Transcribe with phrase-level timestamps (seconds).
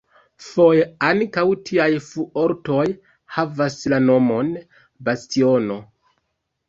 [0.43, 2.87] Foje ankaŭ tiaj fuortoj
[3.37, 4.53] havas la nomon
[5.11, 5.79] "bastiono".